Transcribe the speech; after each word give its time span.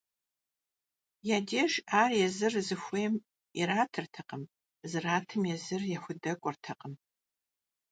Я 1.35 1.37
деж 1.51 1.73
ар 2.01 2.11
езыр 2.25 2.53
зыхуейм 2.67 3.13
иратыртэкъым, 3.59 4.43
зратым 4.91 5.41
езыр 5.55 5.81
яхудэкӏуэртэкъым. 5.97 6.93